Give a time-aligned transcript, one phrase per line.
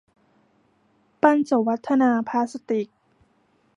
[1.21, 2.87] ปัญจวัฒนาพลาสติก